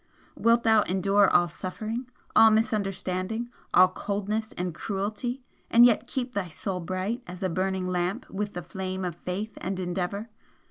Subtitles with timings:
[0.35, 6.47] Wilt thou endure all suffering, all misunderstanding, all coldness and cruelty, and yet keep thy
[6.47, 10.29] soul bright as a burning lamp with the flame of faith and endeavour?